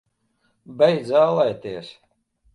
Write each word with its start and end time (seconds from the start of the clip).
Beidz 0.81 1.13
ālēties! 1.21 1.93